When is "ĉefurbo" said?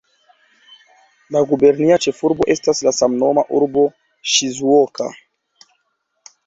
2.05-2.47